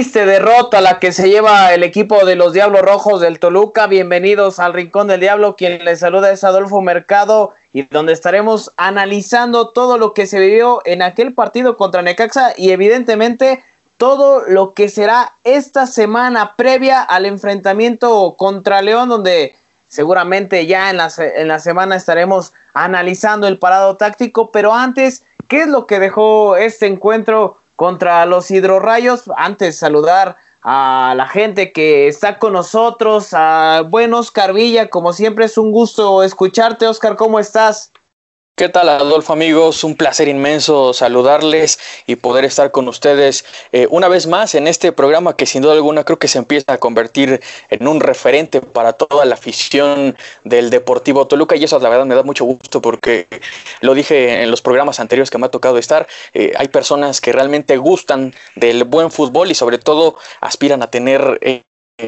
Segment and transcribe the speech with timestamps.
[0.00, 3.86] triste derrota la que se lleva el equipo de los Diablos Rojos del Toluca.
[3.86, 5.56] Bienvenidos al Rincón del Diablo.
[5.56, 10.80] Quien les saluda es Adolfo Mercado y donde estaremos analizando todo lo que se vivió
[10.86, 13.62] en aquel partido contra Necaxa y evidentemente
[13.98, 19.54] todo lo que será esta semana previa al enfrentamiento contra León, donde
[19.86, 25.60] seguramente ya en la, en la semana estaremos analizando el parado táctico, pero antes, ¿qué
[25.60, 27.59] es lo que dejó este encuentro?
[27.80, 29.22] Contra los hidrorrayos.
[29.38, 35.46] Antes saludar a la gente que está con nosotros, a buen Oscar Villa, como siempre
[35.46, 37.90] es un gusto escucharte, Oscar, ¿cómo estás?
[38.60, 39.84] ¿Qué tal, Adolfo, amigos?
[39.84, 44.92] Un placer inmenso saludarles y poder estar con ustedes eh, una vez más en este
[44.92, 48.92] programa que sin duda alguna creo que se empieza a convertir en un referente para
[48.92, 53.26] toda la afición del Deportivo Toluca y eso la verdad me da mucho gusto porque
[53.80, 57.32] lo dije en los programas anteriores que me ha tocado estar, eh, hay personas que
[57.32, 61.38] realmente gustan del buen fútbol y sobre todo aspiran a tener...
[61.40, 61.62] Eh,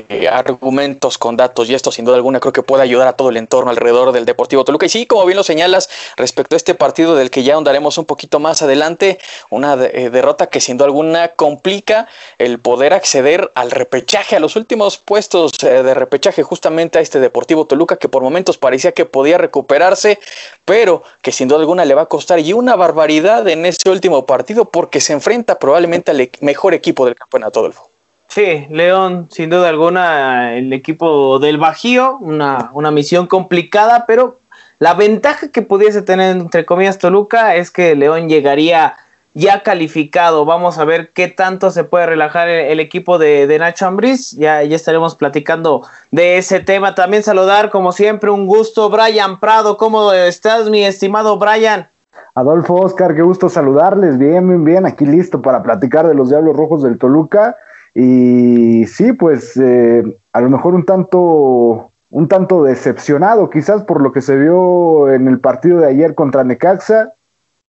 [0.08, 3.30] eh, argumentos con datos y esto sin duda alguna creo que puede ayudar a todo
[3.30, 4.86] el entorno alrededor del Deportivo Toluca.
[4.86, 8.04] Y sí, como bien lo señalas, respecto a este partido del que ya ahondaremos un
[8.04, 9.18] poquito más adelante,
[9.50, 14.56] una eh, derrota que sin duda alguna complica el poder acceder al repechaje, a los
[14.56, 19.06] últimos puestos eh, de repechaje justamente a este Deportivo Toluca que por momentos parecía que
[19.06, 20.18] podía recuperarse,
[20.64, 24.26] pero que sin duda alguna le va a costar y una barbaridad en ese último
[24.26, 27.91] partido porque se enfrenta probablemente al e-, mejor equipo del campeonato fútbol.
[28.34, 34.40] Sí, León, sin duda alguna, el equipo del Bajío, una, una misión complicada, pero
[34.78, 38.94] la ventaja que pudiese tener, entre comillas, Toluca es que León llegaría
[39.34, 40.46] ya calificado.
[40.46, 44.30] Vamos a ver qué tanto se puede relajar el, equipo de, de, Nacho Ambriz.
[44.30, 46.94] Ya, ya estaremos platicando de ese tema.
[46.94, 48.88] También saludar, como siempre, un gusto.
[48.88, 51.86] Brian Prado, ¿cómo estás, mi estimado Brian?
[52.34, 54.16] Adolfo Oscar, qué gusto saludarles.
[54.16, 54.86] Bien, bien, bien.
[54.86, 57.58] Aquí listo para platicar de los Diablos Rojos del Toluca
[57.94, 64.12] y sí, pues eh, a lo mejor un tanto, un tanto decepcionado quizás por lo
[64.12, 67.12] que se vio en el partido de ayer contra Necaxa.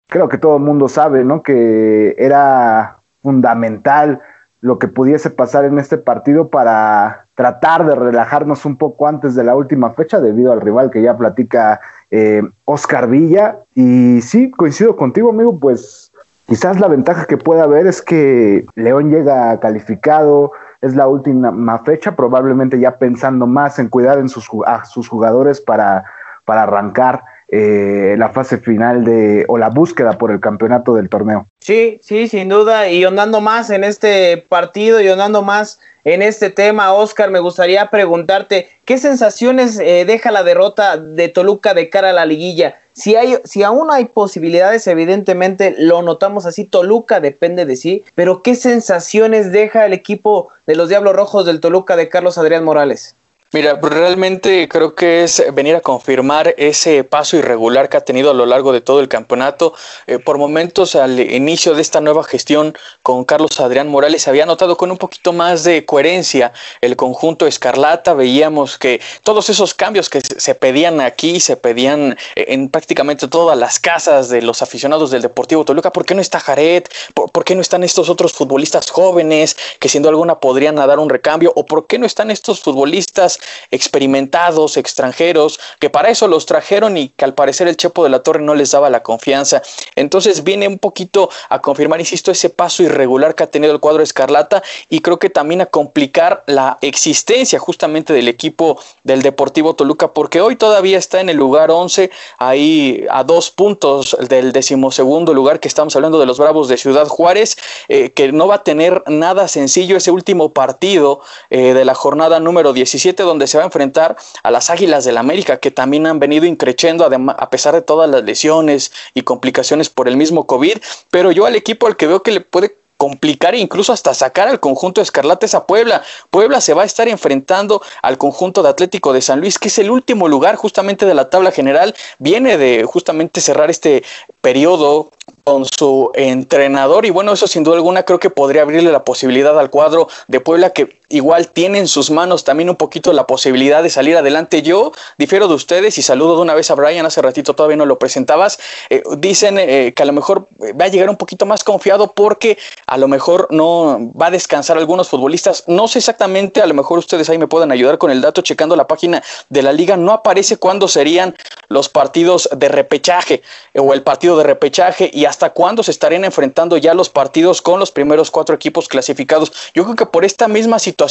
[0.06, 1.42] Creo que todo el mundo sabe, ¿no?
[1.42, 4.20] Que era fundamental
[4.60, 9.42] lo que pudiese pasar en este partido para tratar de relajarnos un poco antes de
[9.42, 11.80] la última fecha debido al rival que ya platica
[12.12, 13.58] eh, Oscar Villa.
[13.74, 16.11] Y sí, coincido contigo, amigo, pues
[16.52, 20.52] Quizás la ventaja que pueda haber es que León llega calificado,
[20.82, 25.62] es la última fecha, probablemente ya pensando más en cuidar en sus, a sus jugadores
[25.62, 26.04] para,
[26.44, 31.46] para arrancar eh, la fase final de o la búsqueda por el campeonato del torneo.
[31.62, 36.50] Sí, sí, sin duda, y andando más en este partido y andando más en este
[36.50, 42.10] tema, Oscar, me gustaría preguntarte, ¿qué sensaciones eh, deja la derrota de Toluca de cara
[42.10, 42.80] a la liguilla?
[42.94, 48.42] Si, hay, si aún hay posibilidades, evidentemente lo notamos así, Toluca depende de sí, pero
[48.42, 53.14] ¿qué sensaciones deja el equipo de los Diablos Rojos del Toluca de Carlos Adrián Morales?
[53.54, 58.34] Mira, realmente creo que es venir a confirmar ese paso irregular que ha tenido a
[58.34, 59.74] lo largo de todo el campeonato.
[60.06, 64.78] Eh, por momentos, al inicio de esta nueva gestión con Carlos Adrián Morales, había notado
[64.78, 68.14] con un poquito más de coherencia el conjunto Escarlata.
[68.14, 73.78] Veíamos que todos esos cambios que se pedían aquí, se pedían en prácticamente todas las
[73.78, 75.90] casas de los aficionados del Deportivo Toluca.
[75.90, 76.84] ¿Por qué no está Jared?
[77.12, 81.52] ¿Por, qué no están estos otros futbolistas jóvenes que siendo alguna podrían dar un recambio?
[81.54, 83.40] ¿O por qué no están estos futbolistas
[83.70, 88.22] experimentados, extranjeros, que para eso los trajeron y que al parecer el Chepo de la
[88.22, 89.62] Torre no les daba la confianza.
[89.96, 94.02] Entonces viene un poquito a confirmar, insisto, ese paso irregular que ha tenido el cuadro
[94.02, 100.12] Escarlata y creo que también a complicar la existencia justamente del equipo del Deportivo Toluca,
[100.12, 105.60] porque hoy todavía está en el lugar 11, ahí a dos puntos del decimosegundo lugar
[105.60, 107.56] que estamos hablando de los Bravos de Ciudad Juárez,
[107.88, 111.20] eh, que no va a tener nada sencillo ese último partido
[111.50, 115.18] eh, de la jornada número 17, donde se va a enfrentar a las Águilas del
[115.18, 120.08] América, que también han venido increciendo a pesar de todas las lesiones y complicaciones por
[120.08, 120.78] el mismo COVID.
[121.10, 124.46] Pero yo al equipo al que veo que le puede complicar e incluso hasta sacar
[124.46, 126.04] al conjunto de Escarlates a Puebla.
[126.30, 129.78] Puebla se va a estar enfrentando al conjunto de Atlético de San Luis, que es
[129.78, 131.96] el último lugar justamente de la tabla general.
[132.20, 134.04] Viene de justamente cerrar este
[134.40, 135.10] periodo
[135.42, 139.58] con su entrenador y bueno, eso sin duda alguna creo que podría abrirle la posibilidad
[139.58, 143.82] al cuadro de Puebla que igual tiene en sus manos también un poquito la posibilidad
[143.82, 144.62] de salir adelante.
[144.62, 147.86] Yo difiero de ustedes y saludo de una vez a Brian, hace ratito todavía no
[147.86, 148.58] lo presentabas,
[148.90, 152.58] eh, dicen eh, que a lo mejor va a llegar un poquito más confiado porque
[152.86, 156.98] a lo mejor no va a descansar algunos futbolistas, no sé exactamente, a lo mejor
[156.98, 160.12] ustedes ahí me pueden ayudar con el dato, checando la página de la liga, no
[160.12, 161.34] aparece cuándo serían
[161.68, 163.42] los partidos de repechaje
[163.74, 167.78] o el partido de repechaje y hasta cuándo se estarían enfrentando ya los partidos con
[167.78, 169.52] los primeros cuatro equipos clasificados.
[169.74, 171.01] Yo creo que por esta misma situación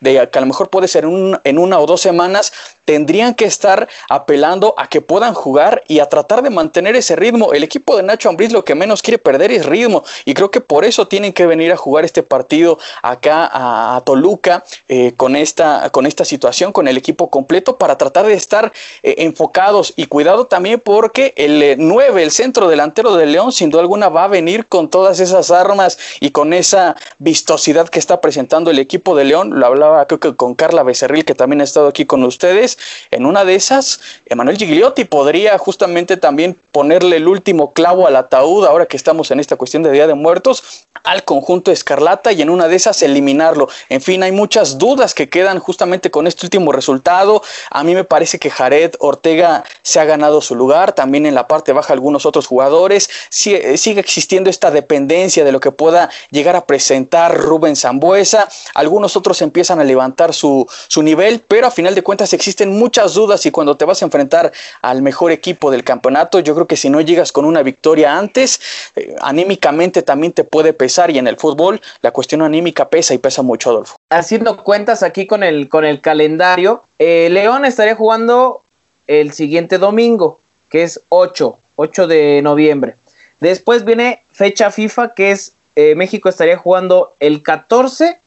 [0.00, 2.52] de que a lo mejor puede ser en una o dos semanas,
[2.90, 7.52] tendrían que estar apelando a que puedan jugar y a tratar de mantener ese ritmo.
[7.52, 10.60] El equipo de Nacho Ambriz lo que menos quiere perder es ritmo y creo que
[10.60, 15.90] por eso tienen que venir a jugar este partido acá a, Toluca eh, con, esta,
[15.90, 18.72] con esta situación, con el equipo completo para tratar de estar
[19.04, 23.70] eh, enfocados y cuidado también porque el 9, eh, el centro delantero de León, sin
[23.70, 28.20] duda alguna va a venir con todas esas armas y con esa vistosidad que está
[28.20, 29.29] presentando el equipo de León.
[29.30, 32.78] Lo hablaba creo que con Carla Becerril, que también ha estado aquí con ustedes.
[33.12, 38.66] En una de esas, Emanuel Gigliotti podría justamente también ponerle el último clavo al ataúd,
[38.66, 42.50] ahora que estamos en esta cuestión de Día de Muertos, al conjunto Escarlata y en
[42.50, 43.68] una de esas eliminarlo.
[43.88, 47.42] En fin, hay muchas dudas que quedan justamente con este último resultado.
[47.70, 51.46] A mí me parece que Jared Ortega se ha ganado su lugar, también en la
[51.46, 53.08] parte baja algunos otros jugadores.
[53.30, 58.48] Sigue existiendo esta dependencia de lo que pueda llegar a presentar Rubén Zambuesa.
[58.74, 63.14] Algunos otros empiezan a levantar su, su nivel, pero a final de cuentas existen muchas
[63.14, 64.52] dudas y cuando te vas a enfrentar
[64.82, 68.60] al mejor equipo del campeonato, yo creo que si no llegas con una victoria antes,
[68.96, 73.18] eh, anímicamente también te puede pesar y en el fútbol la cuestión anímica pesa y
[73.18, 73.96] pesa mucho, Adolfo.
[74.10, 78.62] Haciendo cuentas aquí con el, con el calendario, eh, León estaría jugando
[79.06, 82.96] el siguiente domingo, que es 8, 8 de noviembre.
[83.40, 88.19] Después viene fecha FIFA, que es eh, México estaría jugando el 14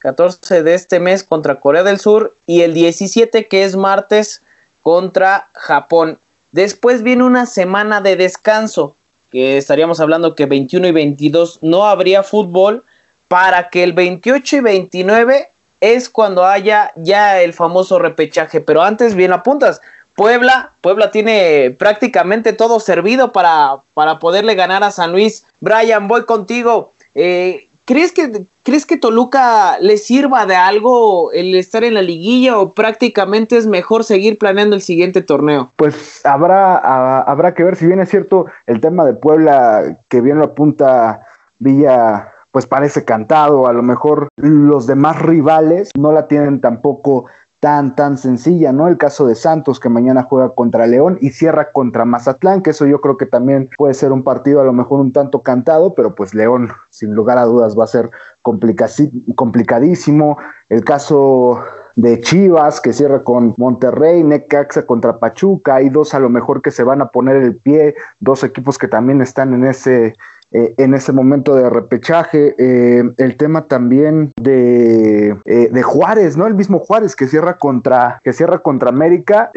[0.00, 4.42] 14 de este mes contra Corea del Sur y el 17 que es martes
[4.82, 6.18] contra Japón.
[6.52, 8.96] Después viene una semana de descanso,
[9.30, 12.84] que estaríamos hablando que 21 y 22 no habría fútbol,
[13.28, 15.50] para que el 28 y 29
[15.80, 19.80] es cuando haya ya el famoso repechaje, pero antes bien apuntas.
[20.16, 25.46] Puebla, Puebla tiene prácticamente todo servido para, para poderle ganar a San Luis.
[25.60, 26.92] Brian, voy contigo.
[27.14, 32.56] Eh, ¿Crees que, ¿Crees que Toluca le sirva de algo el estar en la liguilla
[32.56, 35.72] o prácticamente es mejor seguir planeando el siguiente torneo?
[35.74, 40.38] Pues habrá, habrá que ver si bien es cierto el tema de Puebla, que bien
[40.38, 41.26] lo apunta
[41.58, 43.66] Villa, pues parece cantado.
[43.66, 47.26] A lo mejor los demás rivales no la tienen tampoco
[47.60, 48.88] tan, tan sencilla, ¿no?
[48.88, 52.86] El caso de Santos, que mañana juega contra León y cierra contra Mazatlán, que eso
[52.86, 56.14] yo creo que también puede ser un partido a lo mejor un tanto cantado, pero
[56.14, 58.10] pues León, sin lugar a dudas, va a ser
[58.42, 60.38] complicadísimo.
[60.70, 61.60] El caso
[61.96, 66.70] de Chivas, que cierra con Monterrey, Necaxa contra Pachuca, hay dos a lo mejor que
[66.70, 70.16] se van a poner el pie, dos equipos que también están en ese
[70.52, 72.54] eh, en ese momento de repechaje.
[72.58, 76.46] Eh, el tema también de, eh, de, Juárez, ¿no?
[76.46, 79.50] El mismo Juárez que cierra contra, que cierra contra América.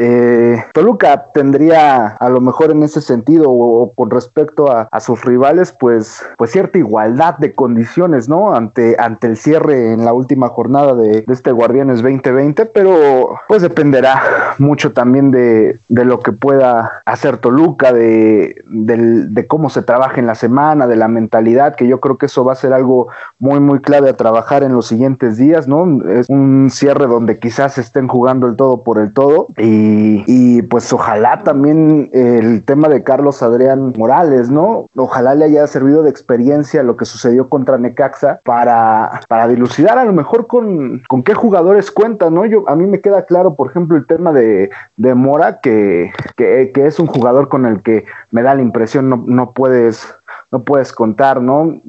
[0.73, 6.23] Toluca tendría a lo mejor en ese sentido o, con respecto a, sus rivales, pues,
[6.37, 8.55] pues cierta igualdad de condiciones, ¿no?
[8.55, 14.21] Ante, ante el cierre en la última jornada de, este Guardianes 2020, pero pues dependerá
[14.59, 20.27] mucho también de, de lo que pueda hacer Toluca, de, de cómo se trabaja en
[20.27, 23.07] la semana de la mentalidad, que yo creo que eso va a ser algo
[23.39, 26.01] muy, muy clave a trabajar en los siguientes días, ¿no?
[26.09, 31.43] Es un cierre donde quizás estén jugando el todo por el todo y, pues ojalá
[31.43, 34.85] también el tema de Carlos Adrián Morales, ¿no?
[34.95, 40.05] Ojalá le haya servido de experiencia lo que sucedió contra Necaxa para, para dilucidar a
[40.05, 42.45] lo mejor con, con qué jugadores cuentan, ¿no?
[42.45, 46.71] Yo, a mí me queda claro, por ejemplo, el tema de, de Mora, que, que,
[46.73, 50.15] que, es un jugador con el que me da la impresión no, no puedes
[50.53, 51.81] no puedes contar, ¿no?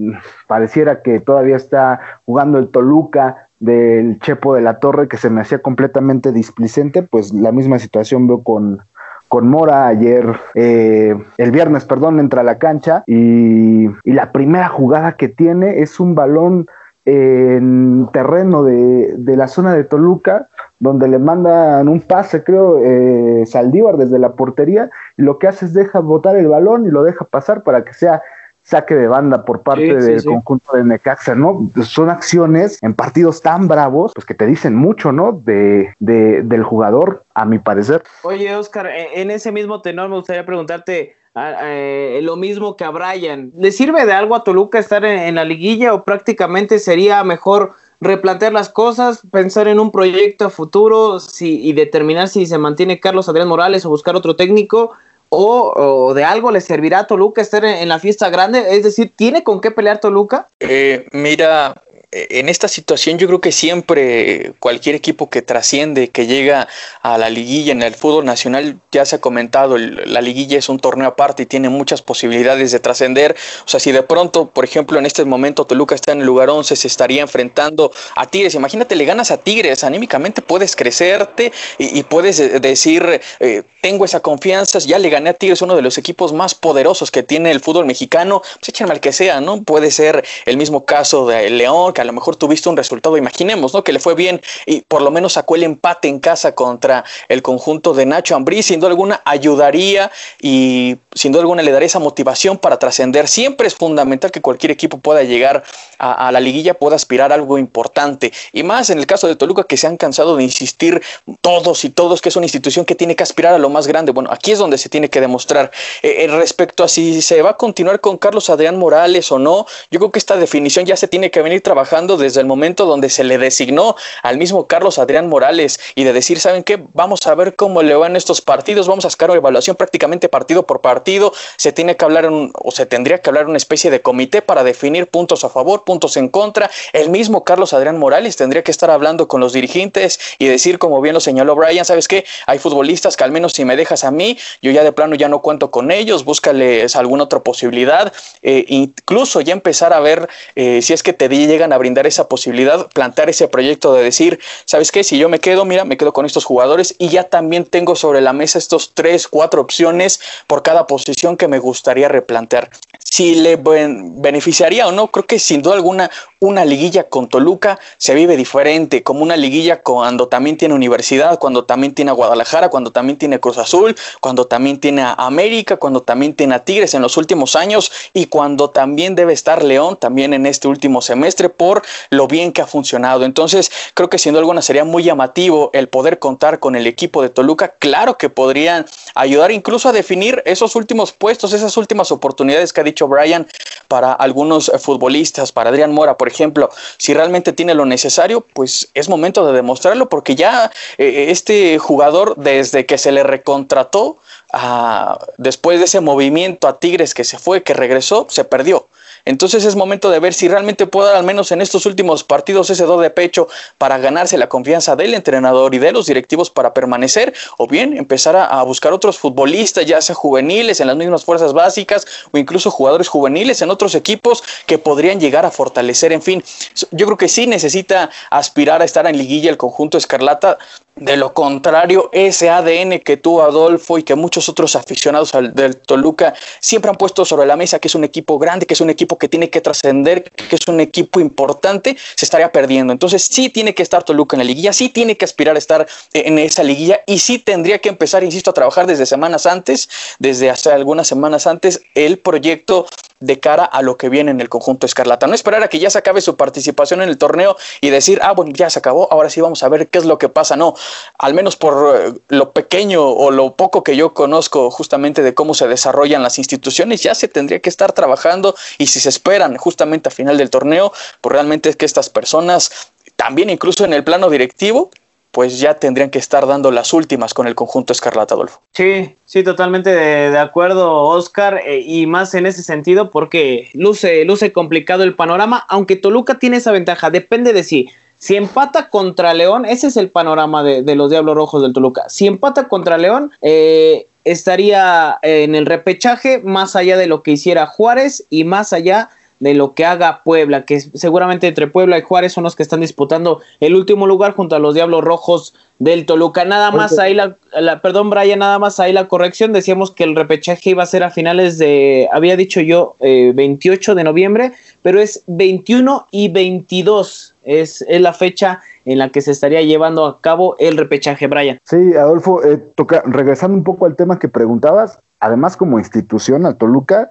[0.49, 5.43] Pareciera que todavía está jugando el Toluca del Chepo de la Torre, que se me
[5.43, 8.83] hacía completamente displicente, pues la misma situación veo con,
[9.29, 14.69] con Mora ayer, eh, el viernes, perdón, entra a la cancha y, y, la primera
[14.69, 16.67] jugada que tiene es un balón
[17.05, 23.45] en terreno de, de, la zona de Toluca, donde le mandan un pase, creo, eh,
[23.45, 27.03] Saldívar desde la portería, y lo que hace es deja botar el balón y lo
[27.03, 28.23] deja pasar para que sea
[28.65, 31.71] saque de banda por parte del conjunto de Necaxa, ¿no?
[31.83, 35.33] Son acciones en partidos tan bravos, pues que te dicen mucho, ¿no?
[35.45, 38.03] De, del jugador, a mi parecer.
[38.23, 42.91] Oye, Oscar, e, en ese mismo tenor me gustaría preguntarte eh, lo mismo que a
[42.91, 43.53] Brian.
[43.57, 48.53] ¿Le sirve de algo a Toluca estar en, la liguilla o prácticamente sería mejor replantear
[48.53, 53.29] las cosas, pensar en un proyecto a futuro si, y determinar si se mantiene Carlos
[53.29, 54.93] Adrián Morales o buscar otro técnico?
[55.37, 58.77] O, de algo le servirá a Toluca estar en, la fiesta grande?
[58.77, 60.47] Es decir, ¿tiene con qué pelear Toluca?
[60.61, 61.75] Eh, mira,
[62.15, 66.69] en esta situación yo creo que siempre cualquier equipo que trasciende, que llega
[67.03, 70.79] a la liguilla en el fútbol nacional, ya se ha comentado, la liguilla es un
[70.79, 73.35] torneo aparte y tiene muchas posibilidades de trascender.
[73.65, 76.51] O sea, si de pronto, por ejemplo, en este momento Toluca está en el lugar
[76.51, 78.55] 11, se estaría enfrentando a Tigres.
[78.55, 84.21] Imagínate, le ganas a Tigres, anímicamente puedes crecerte y, puedes eh, decir, eh, tengo esa
[84.21, 87.61] confianza, ya le gané a Tigres, uno de los equipos más poderosos que tiene el
[87.61, 89.63] fútbol mexicano, pues échenme al que sea, ¿no?
[89.63, 93.73] Puede ser el mismo caso de León, que a lo mejor tuviste un resultado, imaginemos,
[93.75, 93.83] ¿no?
[93.83, 97.43] Que le fue bien y por lo menos sacó el empate en casa contra el
[97.43, 101.99] conjunto de Nacho Ambrí, sin duda alguna ayudaría y sin duda alguna le daría esa
[101.99, 103.27] motivación para trascender.
[103.27, 105.65] Siempre es fundamental que cualquier equipo pueda llegar
[105.99, 108.33] a, la liguilla, pueda aspirar a algo importante.
[108.53, 111.03] Y más en el caso de Toluca, que se han cansado de insistir
[111.41, 114.13] todos y todos que es una institución que tiene que aspirar a lo más grande.
[114.13, 115.71] Bueno, aquí es donde se tiene que demostrar.
[116.03, 119.99] Eh, respecto a si se va a continuar con Carlos Adrián Morales o no, yo
[120.01, 121.84] creo que esta definición ya se tiene que venir trabajando
[122.19, 126.41] desde el momento donde se le designó al mismo Carlos Adrián Morales y de decir,
[126.41, 126.83] ¿saben qué?
[126.93, 130.67] Vamos a ver cómo le van estos partidos, vamos a sacar una evaluación prácticamente partido
[130.67, 134.43] por partido, se tiene que hablar o se tendría que hablar una especie de comité
[134.43, 136.71] para definir puntos a favor, puntos en contra.
[136.93, 141.01] El mismo Carlos Adrián Morales tendría que estar hablando con los dirigentes y decir, como
[141.01, 142.25] bien lo señaló Brian, ¿sabes qué?
[142.47, 145.29] Hay futbolistas que al menos si me dejas a mí, yo ya de plano ya
[145.29, 148.13] no cuento con ellos, búscales alguna otra posibilidad,
[148.43, 152.89] eh, incluso ya empezar a ver eh, si es que te llegan brindar esa posibilidad,
[152.89, 155.05] plantear ese proyecto de decir, ¿sabes qué?
[155.05, 158.21] Si yo me quedo, mira, me quedo con estos jugadores y ya también tengo sobre
[158.21, 162.71] la mesa estos tres, cuatro opciones por cada posición que me gustaría replantear.
[162.99, 168.15] Si le beneficiaría o no, creo que sin duda alguna una liguilla con Toluca se
[168.15, 173.19] vive diferente, como una liguilla cuando también tiene Universidad, cuando también tiene Guadalajara, cuando también
[173.19, 177.91] tiene Cruz Azul, cuando también tiene América, cuando también tiene Tigres en los últimos años
[178.13, 182.61] y cuando también debe estar León también en este último semestre por lo bien que
[182.61, 183.25] ha funcionado.
[183.25, 187.31] Entonces, creo que siendo alguna sería muy llamativo el poder contar con el equipo de
[187.31, 187.73] Toluca.
[187.79, 192.85] Claro que podrían ayudar incluso a definir esos últimos puestos, esas últimas oportunidades que ha
[192.85, 193.47] dicho Brian
[193.89, 196.69] para algunos futbolistas, para Adrián Mora, por ejemplo,
[196.99, 202.35] si realmente tiene lo necesario, pues es momento de demostrarlo porque ya eh, este jugador
[202.37, 204.19] desde que se le recontrató,
[204.53, 208.87] ah, después de ese movimiento a Tigres que se fue, que regresó, se perdió.
[209.27, 212.69] Entonces es momento de ver si realmente puede dar al menos en estos últimos partidos
[212.71, 216.75] ese do de pecho para ganarse la confianza del entrenador y de los directivos para
[216.75, 221.53] permanecer o bien empezar a, buscar otros futbolistas, ya sea juveniles en las mismas fuerzas
[221.53, 226.13] básicas o incluso jugadores juveniles en otros equipos que podrían llegar a fortalecer.
[226.13, 226.43] En fin,
[226.91, 230.59] yo creo que sí necesita aspirar a estar en liguilla el conjunto escarlata
[230.97, 236.35] de lo contrario, ese ADN que tú, Adolfo, y que muchos otros aficionados del Toluca
[236.61, 239.19] siempre han puesto sobre la mesa, que es un equipo grande, que es un equipo
[239.19, 242.93] que tiene que trascender, que es un equipo importante, se estaría perdiendo.
[242.93, 245.87] Entonces sí tiene que estar Toluca en la liguilla, sí tiene que aspirar a estar
[246.13, 249.89] en esa liguilla y sí tendría que empezar, insisto, a trabajar desde semanas antes,
[250.21, 252.87] desde hace algunas semanas antes, el proyecto
[253.21, 255.27] de cara a lo que viene en el conjunto escarlata.
[255.27, 258.33] No esperar a que ya se acabe su participación en el torneo y decir, ah,
[258.33, 260.57] bueno, ya se acabó, ahora sí vamos a ver qué es lo que pasa.
[260.57, 260.75] No,
[261.19, 265.55] al menos por eh, lo pequeño o lo poco que yo conozco justamente de cómo
[265.55, 270.09] se desarrollan las instituciones, ya se tendría que estar trabajando y si se esperan justamente
[270.09, 274.31] a final del torneo, pues realmente es que estas personas también incluso en el plano
[274.31, 274.91] directivo
[275.35, 278.63] pues ya tendrían que estar dando las últimas con el conjunto Escarlata, Adolfo.
[278.73, 284.53] Sí, sí, totalmente de, acuerdo, Oscar, eh, y más en ese sentido porque luce, luce
[284.53, 287.91] complicado el panorama, aunque Toluca tiene esa ventaja, depende de sí.
[288.25, 292.09] Si empata contra León, ese es el panorama de, los Diablos Rojos del Toluca.
[292.09, 297.67] Si empata contra León, eh, estaría en el repechaje más allá de lo que hiciera
[297.67, 302.33] Juárez y más allá de lo que haga Puebla, que seguramente entre Puebla y Juárez
[302.33, 306.45] son los que están disputando el último lugar junto a los Diablos Rojos del Toluca.
[306.45, 307.37] Nada más ahí la,
[307.83, 311.11] perdón Brian, nada más ahí la corrección, decíamos que el repechaje iba a ser a
[311.11, 317.83] finales de, había dicho yo, 28 eh, de noviembre, pero es 21 y 22, es,
[317.89, 321.59] es, la fecha en la que se estaría llevando a cabo el repechaje, Brian.
[321.65, 326.57] Sí, Adolfo, eh, toca, regresando un poco al tema que preguntabas, además como institución al
[326.57, 327.11] Toluca,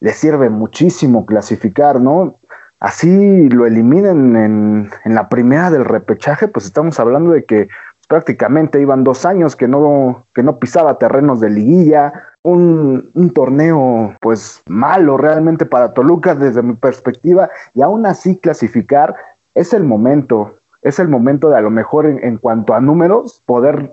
[0.00, 2.38] le sirve muchísimo clasificar, ¿no?
[2.80, 7.68] Así lo eliminen en, en la primera del repechaje, pues estamos hablando de que
[8.08, 14.16] prácticamente iban dos años que no, que no pisaba terrenos de liguilla, un, un, torneo
[14.20, 19.14] pues malo realmente para Toluca desde mi perspectiva, y aún así clasificar
[19.54, 23.42] es el momento, es el momento de a lo mejor en, en cuanto a números
[23.44, 23.92] poder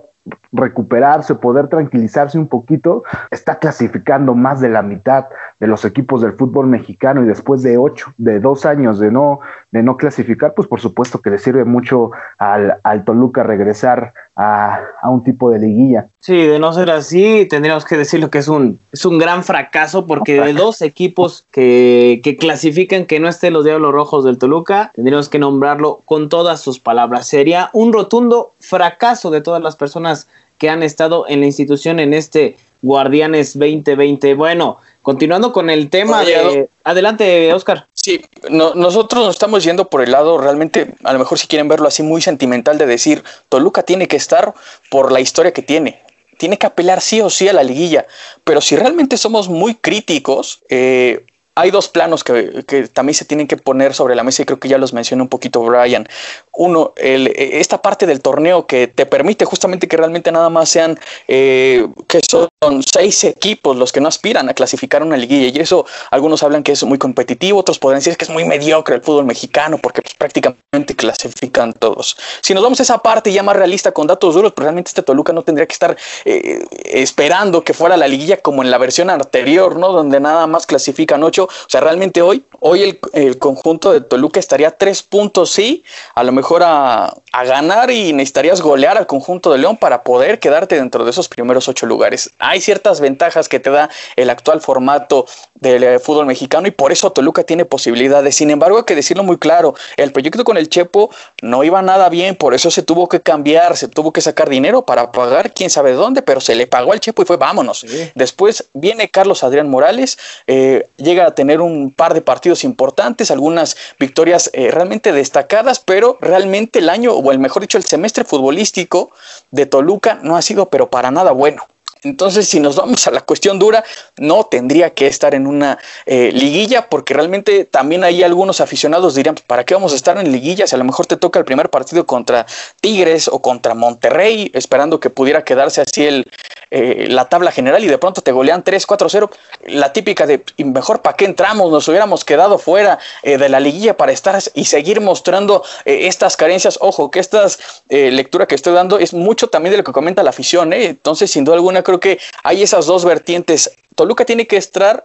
[0.52, 5.26] recuperarse, poder tranquilizarse un poquito, está clasificando más de la mitad
[5.60, 9.40] de los equipos del fútbol mexicano y después de ocho, de dos años de no,
[9.70, 14.80] de no clasificar, pues por supuesto que le sirve mucho al, al Toluca regresar a,
[15.02, 16.08] un tipo de liguilla.
[16.20, 20.06] Sí, de no ser así, tendríamos que decirlo que es un, es un gran fracaso
[20.06, 24.92] porque de dos equipos que, que clasifican que no estén los Diablos Rojos del Toluca,
[24.94, 27.26] tendríamos que nombrarlo con todas sus palabras.
[27.26, 30.17] Sería un rotundo fracaso de todas las personas
[30.58, 34.34] que han estado en la institución en este Guardianes 2020.
[34.34, 36.68] Bueno, continuando con el tema de...
[36.84, 37.86] Adelante, Oscar.
[37.92, 38.20] Sí,
[38.50, 42.02] nosotros nos estamos yendo por el lado realmente, a lo mejor si quieren verlo así,
[42.02, 44.54] muy sentimental de decir, Toluca tiene que estar
[44.90, 46.02] por la historia que tiene.
[46.38, 48.06] Tiene que apelar sí o sí a la liguilla.
[48.44, 51.26] Pero si realmente somos muy críticos, eh,
[51.58, 54.68] hay dos planos que, también se tienen que poner sobre la mesa y creo que
[54.68, 56.08] ya los mencionó un poquito Brian.
[56.52, 61.86] Uno, esta parte del torneo que te permite justamente que realmente nada más sean, eh,
[62.06, 62.48] que son
[62.84, 66.72] seis equipos los que no aspiran a clasificar una liguilla y eso algunos hablan que
[66.72, 70.14] es muy competitivo, otros podrían decir que es muy mediocre el fútbol mexicano porque pues,
[70.14, 72.16] prácticamente clasifican todos.
[72.40, 75.02] Si nos vamos a esa parte ya más realista con datos duros, pues realmente este
[75.02, 79.10] Toluca no tendría que estar eh, esperando que fuera la liguilla como en la versión
[79.10, 79.92] anterior, ¿no?
[79.92, 84.70] Donde nada más clasifican ocho o sea, realmente hoy, hoy el, conjunto de Toluca estaría
[84.70, 87.14] tres puntos, sí, a lo mejor a,
[87.44, 91.68] ganar y necesitarías golear al conjunto de León para poder quedarte dentro de esos primeros
[91.68, 92.30] ocho lugares.
[92.40, 95.24] Hay ciertas ventajas que te da el actual formato
[95.54, 98.34] del eh, fútbol mexicano y por eso Toluca tiene posibilidades.
[98.34, 101.10] Sin embargo, hay que decirlo muy claro, el proyecto con el Chepo
[101.42, 104.82] no iba nada bien, por eso se tuvo que cambiar, se tuvo que sacar dinero
[104.82, 107.84] para pagar quién sabe dónde, pero se le pagó al Chepo y fue vámonos.
[108.14, 113.76] Después viene Carlos Adrián Morales, eh, llega a tener un par de partidos importantes, algunas
[114.00, 119.12] victorias eh, realmente destacadas, pero realmente el año, o el mejor dicho, el semestre futbolístico
[119.52, 121.62] de Toluca no ha sido pero para nada bueno.
[122.02, 123.84] Entonces, si nos vamos a la cuestión dura,
[124.16, 129.36] no tendría que estar en una eh, liguilla, porque realmente también hay algunos aficionados dirían,
[129.46, 130.66] ¿para qué vamos a estar en liguilla?
[130.66, 132.46] Si a lo mejor te toca el primer partido contra
[132.80, 136.24] Tigres o contra Monterrey, esperando que pudiera quedarse así el,
[136.70, 139.30] eh, la tabla general y de pronto te golean 3-4-0,
[139.66, 143.96] la típica de mejor para qué entramos, nos hubiéramos quedado fuera eh, de la liguilla
[143.96, 146.78] para estar y seguir mostrando estas carencias.
[146.80, 147.46] Ojo, que esta
[147.88, 151.44] lectura que estoy dando es mucho también de lo que comenta la afición, entonces sin
[151.44, 153.70] duda alguna creo que hay esas dos vertientes.
[153.94, 154.58] Toluca tiene que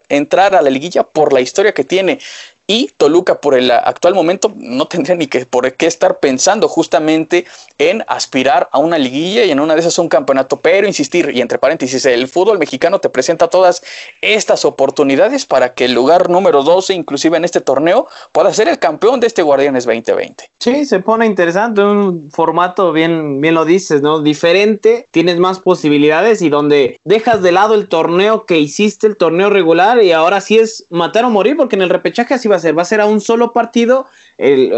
[0.10, 2.20] entrar, a la liguilla por la historia que tiene
[2.68, 7.46] y Toluca por el actual momento no tendría ni que por qué estar pensando justamente
[7.78, 11.42] en aspirar a una liguilla y en una de esas un campeonato, pero insistir y
[11.42, 13.84] entre paréntesis, el fútbol mexicano te presenta todas
[14.22, 18.80] estas oportunidades para que el lugar número 12 inclusive en este torneo pueda ser el
[18.80, 20.52] campeón de este Guardianes 2020.
[20.60, 24.22] Sí, se pone interesante, un formato bien bien lo dices, ¿no?
[24.22, 29.50] Diferente, tienes más posibilidades y donde dejas de lado el torneo que hiciste, el torneo
[29.50, 32.60] regular y ahora sí es matar o morir porque en el repechaje así va a
[32.62, 32.78] ser?
[32.78, 34.06] Va a ser a un solo partido
[34.38, 34.70] el,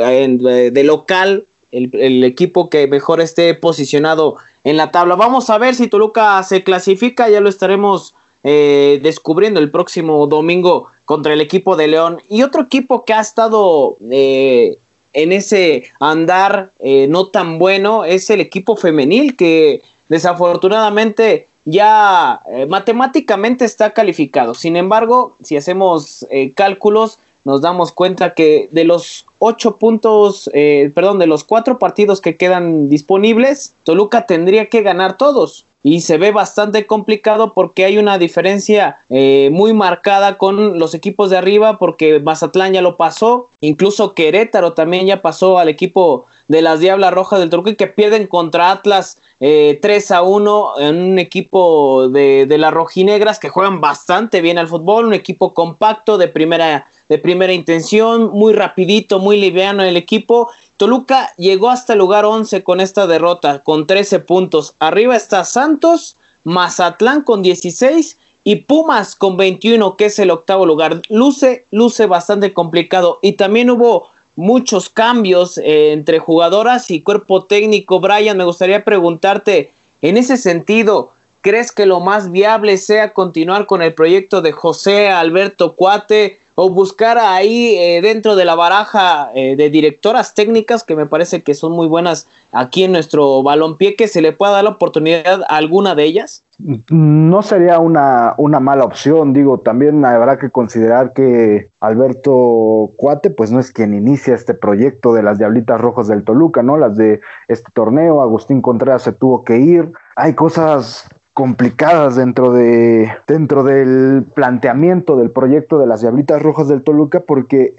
[0.73, 5.15] de local, el, equipo que mejor esté posicionado en la tabla.
[5.15, 10.87] Vamos a ver si Toluca se clasifica, ya lo estaremos eh, descubriendo el próximo domingo
[11.05, 12.21] contra el equipo de León.
[12.29, 14.77] Y otro equipo que ha estado eh,
[15.13, 23.65] en ese andar eh, no tan bueno es el equipo femenil que desafortunadamente ya matemáticamente
[23.65, 24.53] está calificado.
[24.53, 31.19] Sin embargo, si hacemos cálculos, nos damos cuenta que de los ocho puntos, eh, perdón,
[31.19, 35.65] de los cuatro partidos que quedan disponibles, Toluca tendría que ganar todos.
[35.83, 41.29] Y se ve bastante complicado porque hay una diferencia eh, muy marcada con los equipos
[41.29, 46.63] de arriba, porque Mazatlán ya lo pasó, incluso Querétaro también ya pasó al equipo de
[46.63, 51.19] las Diablas Rojas del Toluca que pierden contra Atlas eh, 3 a 1 en un
[51.19, 56.27] equipo de, de las rojinegras que juegan bastante bien al fútbol, un equipo compacto de
[56.27, 60.49] primera de primera intención, muy rapidito, muy liviano el equipo.
[60.77, 64.75] Toluca llegó hasta el lugar 11 con esta derrota, con 13 puntos.
[64.79, 71.01] Arriba está Santos, Mazatlán con 16 y Pumas con 21, que es el octavo lugar.
[71.09, 73.19] Luce, luce bastante complicado.
[73.21, 77.99] Y también hubo muchos cambios eh, entre jugadoras y cuerpo técnico.
[77.99, 83.81] Brian, me gustaría preguntarte, en ese sentido, ¿crees que lo más viable sea continuar con
[83.81, 86.39] el proyecto de José Alberto Cuate?
[86.55, 91.43] O buscar ahí eh, dentro de la baraja eh, de directoras técnicas que me parece
[91.43, 95.43] que son muy buenas aquí en nuestro balompié que se le pueda dar la oportunidad
[95.43, 96.43] a alguna de ellas?
[96.57, 103.51] No sería una, una mala opción, digo, también habrá que considerar que Alberto Cuate, pues
[103.51, 106.77] no es quien inicia este proyecto de las Diablitas Rojas del Toluca, ¿no?
[106.77, 113.11] Las de este torneo, Agustín Contreras se tuvo que ir, hay cosas complicadas dentro de
[113.27, 117.75] dentro del planteamiento del proyecto de las Diablitas Rojas del Toluca porque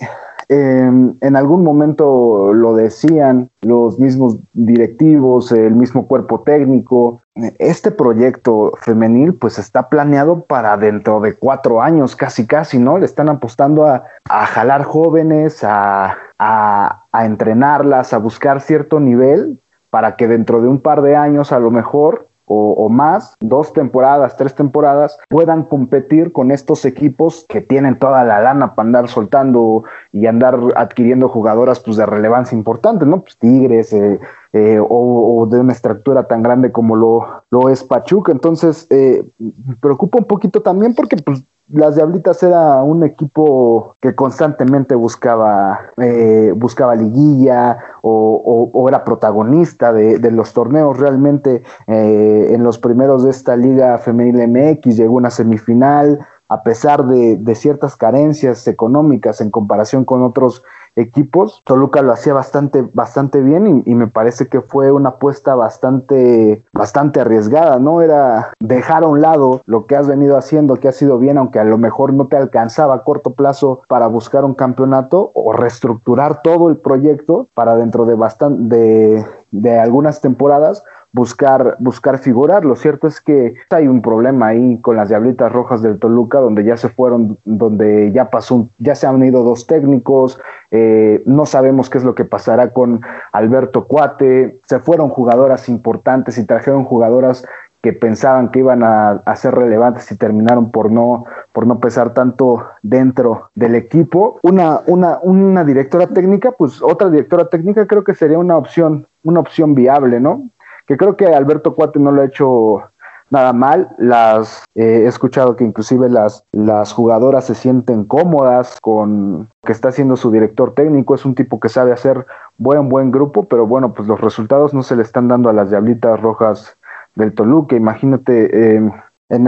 [0.51, 7.23] em, en algún momento lo decían los mismos directivos, el mismo cuerpo técnico.
[7.59, 12.99] Este proyecto femenil pues está planeado para dentro de cuatro años, casi casi, ¿no?
[12.99, 20.29] Le están apostando a, jalar jóvenes, a, a entrenarlas, a buscar cierto nivel para que
[20.29, 25.19] dentro de un par de años a lo mejor o, más, dos temporadas, tres temporadas,
[25.29, 30.59] puedan competir con estos equipos que tienen toda la lana para andar soltando y andar
[30.77, 33.23] adquiriendo jugadoras pues, de relevancia importante, ¿no?
[33.23, 34.21] Pues Tigres eh,
[34.53, 38.31] eh, o, de una estructura tan grande como lo, lo es Pachuca.
[38.31, 44.15] Entonces, eh, me preocupa un poquito también porque pues, las Diablitas era un equipo que
[44.15, 50.99] constantemente buscaba, eh, buscaba liguilla o, era protagonista de, los torneos.
[50.99, 57.05] Realmente eh, en los primeros de esta liga femenil MX llegó una semifinal a pesar
[57.07, 60.63] de, de ciertas carencias económicas en comparación con otros
[60.97, 61.63] equipos.
[61.65, 67.21] Toluca lo hacía bastante, bastante bien y, me parece que fue una apuesta bastante, bastante
[67.21, 68.03] arriesgada, ¿no?
[68.03, 71.59] Era dejar a un lado lo que has venido haciendo, que ha sido bien, aunque
[71.59, 76.43] a lo mejor no te alcanzaba a corto plazo para buscar un campeonato o reestructurar
[76.43, 80.83] todo el proyecto para dentro de bastante, de, de algunas temporadas
[81.17, 82.67] buscar, buscar figurar.
[82.67, 86.63] Lo cierto es que hay un problema ahí con las Diablitas Rojas del Toluca, donde
[86.63, 90.39] ya se fueron, donde ya pasó, ya se han ido dos técnicos,
[90.71, 93.01] eh, no sabemos qué es lo que pasará con
[93.33, 97.47] Alberto Cuate, se fueron jugadoras importantes y trajeron jugadoras
[97.81, 102.63] que pensaban que iban a, ser relevantes y terminaron por no, por no pesar tanto
[102.83, 104.39] dentro del equipo.
[104.43, 109.41] Una, una, una directora técnica, pues otra directora técnica creo que sería una opción, una
[109.41, 110.51] opción viable, ¿no?
[110.87, 112.83] Que creo que Alberto Cuate no lo ha hecho
[113.31, 113.91] nada mal.
[113.99, 119.89] Las eh, he escuchado que inclusive las, las jugadoras se sienten cómodas con que está
[119.89, 121.15] haciendo su director técnico.
[121.15, 122.27] Es un tipo que sabe hacer
[122.59, 125.71] buen buen grupo, pero bueno, pues los resultados no se le están dando a las
[125.71, 126.77] diablitas rojas
[127.15, 127.77] del Toluca.
[127.77, 128.77] Imagínate.
[128.77, 128.91] Eh,
[129.29, 129.45] en,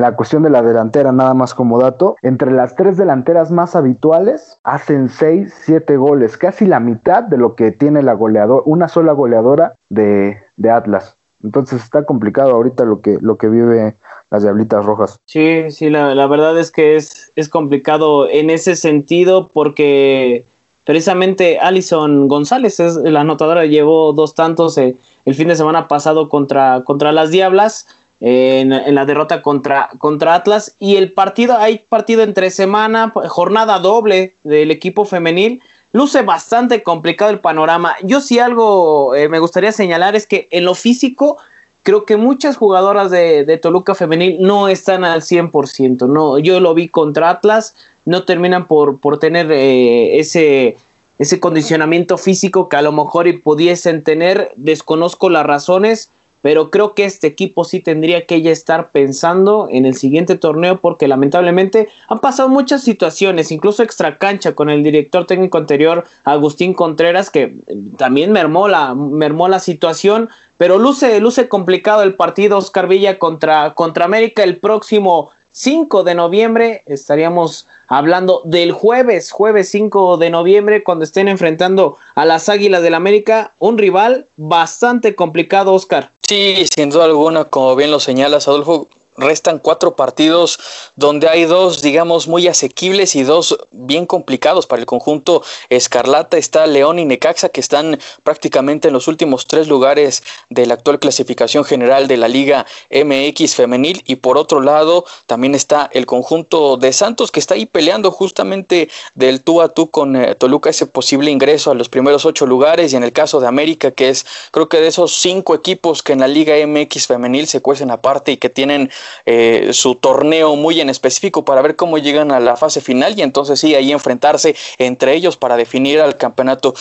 [0.00, 4.58] la cuestión de la delantera, nada más como dato, entre las tres delanteras más habituales
[4.64, 9.12] hacen seis, siete goles, casi la mitad de lo que tiene la goleadora, una sola
[9.12, 10.38] goleadora de,
[10.70, 11.16] Atlas.
[11.42, 13.96] Entonces está complicado ahorita lo que, lo que vive
[14.30, 15.20] las Diablitas Rojas.
[15.26, 20.46] Sí, sí, la, verdad es que es, es complicado en ese sentido porque
[20.84, 26.30] precisamente Alison González es la anotadora, llevó dos tantos eh, el fin de semana pasado
[26.30, 27.88] contra, contra las Diablas
[28.26, 30.74] en, la derrota contra, contra Atlas.
[30.78, 35.60] Y el partido, hay partido entre semana, jornada doble del equipo femenil.
[35.92, 37.96] Luce bastante complicado el panorama.
[38.02, 41.36] Yo sí algo eh, me gustaría señalar es que en lo físico
[41.82, 46.08] creo que muchas jugadoras de, Toluca femenil no están al 100%.
[46.08, 50.78] No, yo lo vi contra Atlas, no terminan por, por tener eh, ese,
[51.18, 54.52] ese condicionamiento físico que a lo mejor pudiesen tener.
[54.56, 56.10] Desconozco las razones,
[56.44, 60.78] pero creo que este equipo sí tendría que ya estar pensando en el siguiente torneo
[60.78, 66.74] porque lamentablemente han pasado muchas situaciones, incluso extra cancha con el director técnico anterior, Agustín
[66.74, 70.28] Contreras, que eh, también mermó la, mermó la situación,
[70.58, 76.16] pero luce, luce complicado el partido Oscar Villa contra, contra América el próximo 5 de
[76.16, 76.82] noviembre.
[76.86, 82.94] Estaríamos hablando del jueves, jueves 5 de noviembre, cuando estén enfrentando a las Águilas del
[82.94, 86.10] América, un rival bastante complicado, Oscar.
[86.26, 90.58] Sí, sin duda alguna, como bien lo señalas, Adolfo, restan cuatro partidos
[90.96, 96.36] donde hay dos, digamos, muy asequibles y dos bien complicados para el conjunto Escarlata.
[96.36, 100.98] Está León y Necaxa que están prácticamente en los últimos tres lugares de la actual
[100.98, 104.02] clasificación general de la Liga MX femenil.
[104.06, 108.88] Y por otro lado también está el conjunto de Santos que está ahí peleando justamente
[109.14, 112.92] del tú a tú con eh, Toluca ese posible ingreso a los primeros ocho lugares.
[112.92, 116.12] Y en el caso de América que es creo que de esos cinco equipos que
[116.12, 118.90] en la Liga MX femenil se cuecen aparte y que tienen
[119.26, 123.22] eh, su torneo muy en específico para ver cómo llegan a la fase final y
[123.22, 126.74] entonces sí, ahí enfrentarse entre ellos para definir al campeonato.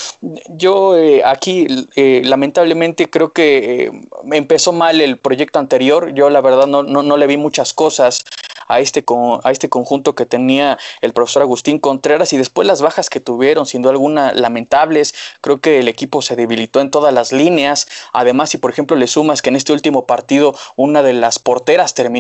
[0.50, 3.92] Yo eh, aquí lamentablemente creo que
[4.32, 8.24] empezó mal el proyecto anterior, yo la verdad no, no, no le vi muchas cosas
[8.68, 9.04] a este,
[9.44, 13.66] a este conjunto que tenía el profesor Agustín Contreras y después las bajas que tuvieron,
[13.66, 18.58] siendo alguna lamentables, creo que el equipo se debilitó en todas las líneas, además si
[18.58, 22.13] por ejemplo le sumas que en este último partido una de las porteras terminó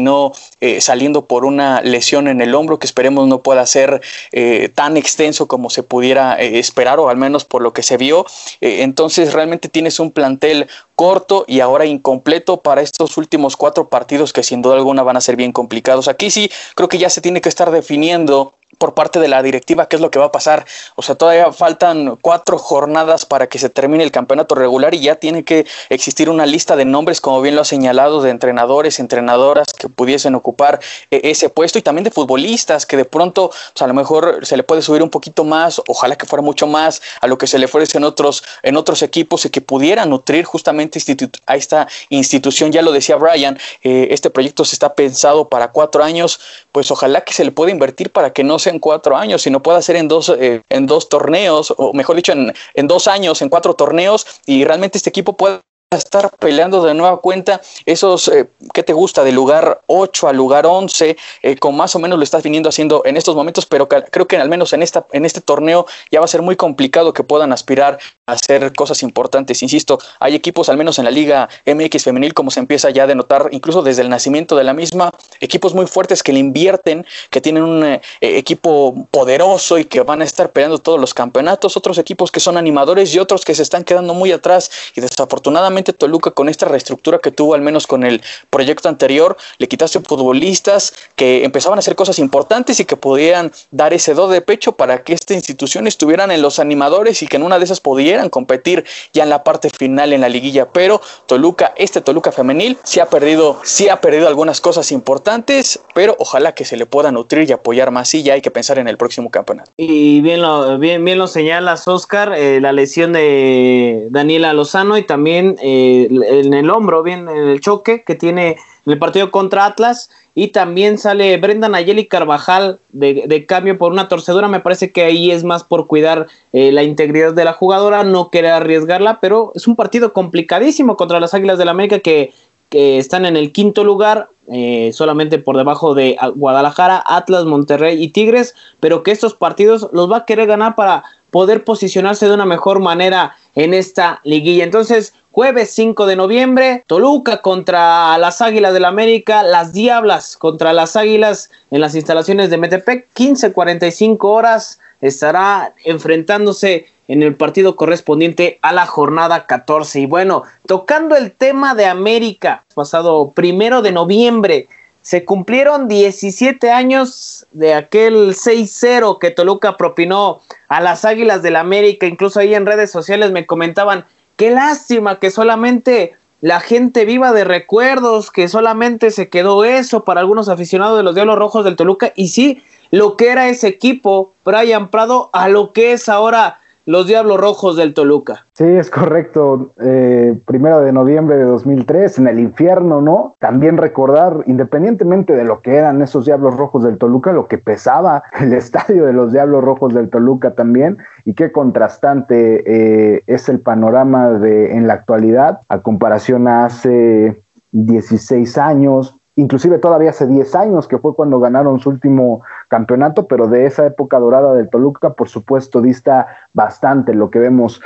[0.60, 4.02] eh, saliendo por una lesión en el hombro que esperemos no pueda ser
[4.32, 7.98] eh, tan extenso como se pudiera eh, esperar o al menos por lo que se
[7.98, 8.26] vio,
[8.62, 14.44] entonces realmente tienes un plantel corto y ahora incompleto para estos últimos cuatro partidos que
[14.44, 16.08] sin duda alguna van a ser bien complicados.
[16.08, 19.88] Aquí sí creo que ya se tiene que estar definiendo por parte de la directiva
[19.88, 20.66] qué es lo que va a pasar.
[20.96, 25.16] O sea, todavía faltan cuatro jornadas para que se termine el campeonato regular y ya
[25.16, 29.68] tiene que existir una lista de nombres, como bien lo ha señalado, de entrenadores, entrenadoras
[29.78, 30.80] que pudiesen ocupar
[31.12, 34.58] eh, ese puesto y también de futbolistas que de pronto, pues a lo mejor se
[34.58, 37.60] le puede subir un poquito más, ojalá que fuera mucho más a lo que se
[37.60, 41.00] le ofrece en otros, en otros equipos y que pudiera nutrir justamente
[41.46, 42.72] a esta institución.
[42.72, 46.40] Ya lo decía Brian, eh, este proyecto se está pensado para cuatro años,
[46.72, 49.82] pues ojalá que se le pueda invertir para que no en cuatro años, sino pueda
[49.82, 53.50] ser en dos, eh, en dos torneos, o mejor dicho, en, en dos años, en
[53.50, 55.62] cuatro torneos, y realmente este equipo pueda
[55.98, 59.24] estar peleando de nueva cuenta esos, eh, ¿qué te gusta?
[59.24, 63.04] De lugar 8 al lugar 11, eh, con más o menos lo estás viniendo haciendo
[63.06, 66.26] en estos momentos, pero creo que al menos en, esta, en este torneo ya va
[66.26, 69.62] a ser muy complicado que puedan aspirar a hacer cosas importantes.
[69.64, 73.08] Insisto, hay equipos, al menos en la Liga MX femenil, como se empieza ya a
[73.08, 77.42] denotar, incluso desde el nacimiento de la misma, equipos muy fuertes que le invierten, que
[77.42, 81.98] tienen un eh, equipo poderoso y que van a estar peleando todos los campeonatos, otros
[81.98, 86.32] equipos que son animadores y otros que se están quedando muy atrás y desafortunadamente Toluca
[86.32, 91.44] con esta reestructura que tuvo al menos con el proyecto anterior, le quitaste futbolistas que
[91.44, 95.14] empezaban a hacer cosas importantes y que podían dar ese do de pecho para que
[95.14, 99.24] esta institución estuvieran en los animadores y que en una de esas pudieran competir ya
[99.24, 100.70] en la parte final en la liguilla.
[100.72, 106.16] Pero Toluca, este Toluca femenil, sí ha perdido, sí ha perdido algunas cosas importantes, pero
[106.20, 108.88] ojalá que se le pueda nutrir y apoyar más y ya hay que pensar en
[108.88, 109.72] el próximo campeonato.
[109.78, 115.04] Y bien lo, bien, bien lo señalas, Oscar, eh, la lesión de Daniela Lozano y
[115.04, 119.66] también eh, en el hombro, bien en el choque que tiene en el partido contra
[119.66, 120.10] Atlas.
[120.36, 124.48] Y también sale Brenda Nayeli Carvajal de, cambio por una torcedura.
[124.48, 128.30] Me parece que ahí es más por cuidar eh, la integridad de la jugadora, no
[128.30, 132.34] querer arriesgarla, pero es un partido complicadísimo contra las Águilas del la América que,
[132.70, 138.10] que están en el quinto lugar, eh, solamente por debajo de Guadalajara, Atlas, Monterrey y
[138.10, 142.46] Tigres, pero que estos partidos los va a querer ganar para poder posicionarse de una
[142.46, 144.64] mejor manera en esta liguilla.
[144.64, 150.74] Entonces, Jueves 5 de noviembre, Toluca contra las Águilas del la América, las Diablas contra
[150.74, 158.60] las Águilas en las instalaciones de Metepec, 15:45 horas estará enfrentándose en el partido correspondiente
[158.62, 160.02] a la jornada 14.
[160.02, 164.68] Y bueno, tocando el tema de América, pasado primero de noviembre,
[165.02, 171.62] se cumplieron 17 años de aquel 6-0 que Toluca propinó a las Águilas del la
[171.62, 172.06] América.
[172.06, 174.06] Incluso ahí en redes sociales me comentaban,
[174.44, 180.20] Qué lástima que solamente la gente viva de recuerdos, que solamente se quedó eso para
[180.20, 182.12] algunos aficionados de los Diablos Rojos del Toluca.
[182.18, 187.08] Y sí, lo que era ese equipo, Brian Prado, a lo que es ahora los
[187.08, 188.46] Diablos Rojos del Toluca.
[188.54, 189.74] Sí, es correcto.
[189.82, 193.36] Eh, primero de noviembre de 2003, en el infierno, ¿no?
[193.40, 198.24] También recordar, independientemente de lo que eran esos Diablos Rojos del Toluca, lo que pesaba
[198.40, 203.62] el estadio de los Diablos Rojos del Toluca también, y qué contrastante eh, es el
[203.62, 207.42] panorama de en la actualidad a comparación a hace
[207.72, 213.48] 16 años, inclusive todavía hace 10 años, que fue cuando ganaron su último campeonato, pero
[213.48, 217.82] de esa época dorada del Toluca, por supuesto, dista bastante lo que vemos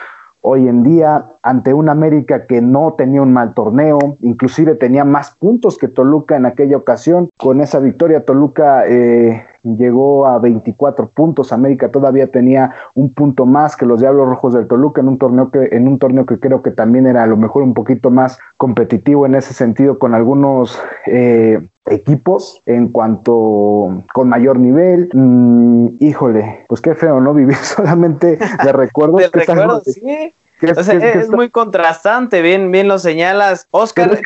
[0.50, 5.32] hoy en día ante un América que no tenía un mal torneo, inclusive tenía más
[5.32, 7.30] puntos que Toluca en aquella ocasión.
[7.38, 13.76] Con esa victoria Toluca eh, llegó a 24 puntos, América todavía tenía un punto más
[13.76, 16.62] que los Diablos Rojos del Toluca en un torneo que en un torneo que creo
[16.62, 20.82] que también era a lo mejor un poquito más competitivo en ese sentido con algunos
[21.08, 25.10] eh, equipos en cuanto con mayor nivel.
[25.14, 27.34] Mm, híjole, pues qué feo, ¿no?
[27.38, 29.24] Vivir solamente de recuerdos.
[29.86, 30.34] sí.
[30.62, 33.68] es, muy contrastante, bien, bien lo señalas.
[33.72, 34.20] Oscar,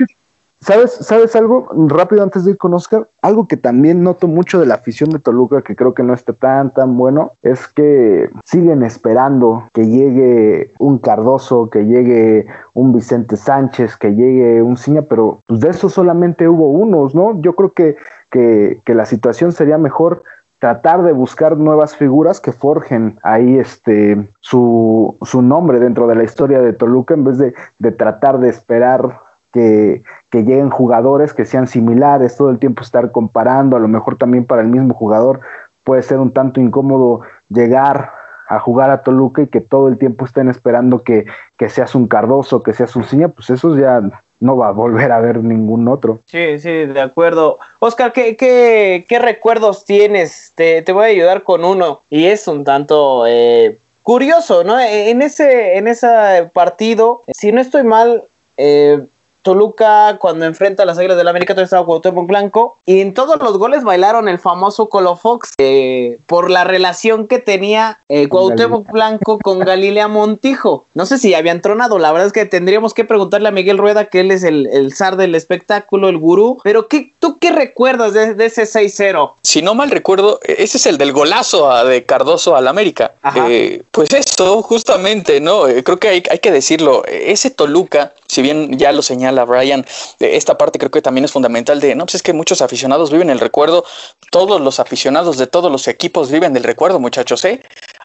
[0.62, 1.68] ¿Sabes, ¿Sabes algo?
[1.88, 5.18] Rápido antes de ir con Oscar, algo que también noto mucho de la afición de
[5.18, 10.72] Toluca, que creo que no está tan, tan bueno, es que siguen esperando que llegue
[10.78, 15.90] un Cardoso, que llegue un Vicente Sánchez, que llegue un Ciña, pero pues de eso
[15.90, 17.42] solamente hubo unos, ¿no?
[17.42, 17.98] Yo creo que,
[18.30, 20.22] que, que la situación sería mejor
[20.60, 26.24] tratar de buscar nuevas figuras que forjen ahí este su, su nombre dentro de la
[26.24, 31.46] historia de Toluca en vez de, de tratar de esperar que, que, lleguen jugadores que
[31.46, 35.42] sean similares, todo el tiempo estar comparando, a lo mejor también para el mismo jugador
[35.84, 38.12] puede ser un tanto incómodo llegar
[38.48, 41.26] a jugar a Toluca y que todo el tiempo estén esperando que,
[41.58, 44.02] que seas un Cardoso, que seas un Ciña, pues eso ya
[44.42, 46.20] no va a volver a ver ningún otro.
[46.26, 47.60] Sí, sí, de acuerdo.
[47.80, 50.52] Oscar, ¿qué, qué, qué recuerdos tienes?
[50.56, 54.80] Te, te, voy a ayudar con uno y es un tanto eh, curioso, ¿no?
[54.80, 56.08] En ese, en ese
[56.54, 58.26] partido, si no estoy mal,
[58.58, 59.02] eh,
[59.42, 63.14] Toluca cuando enfrenta a las Águilas del la América, todo estaba Cuauhtémoc Blanco y en
[63.14, 68.92] todos los goles bailaron el famoso Colofox eh, por la relación que tenía eh, Cuauhtémoc
[68.92, 70.86] Blanco con Galilea Montijo.
[70.94, 74.06] No sé si habían tronado, la verdad es que tendríamos que preguntarle a Miguel Rueda
[74.06, 78.14] que él es el, el zar del espectáculo, el gurú, pero ¿qué, ¿tú qué recuerdas
[78.14, 79.34] de, de ese 6-0?
[79.42, 83.14] Si no mal recuerdo, ese es el del golazo a, de Cardoso al América.
[83.36, 85.68] Eh, pues eso, justamente, ¿no?
[85.68, 89.46] Eh, creo que hay, hay que decirlo, ese Toluca, si bien ya lo señala la
[89.46, 89.86] Brian,
[90.20, 93.30] esta parte creo que también es fundamental de, no, pues es que muchos aficionados viven
[93.30, 93.84] el recuerdo,
[94.30, 97.62] todos los aficionados de todos los equipos viven del recuerdo, muchachos, ¿eh?